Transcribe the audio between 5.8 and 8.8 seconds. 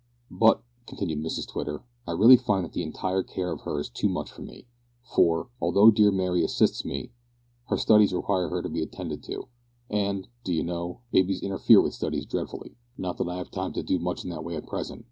dear Mary assists me, her studies require to